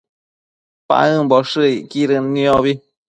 paëmboshëcquidën 0.87 2.25
niobi 2.33 2.73